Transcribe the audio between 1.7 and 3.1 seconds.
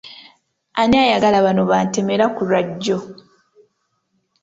ba ntemera ku lwajjo?